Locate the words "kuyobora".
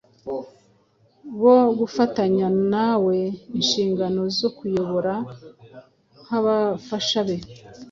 4.57-5.13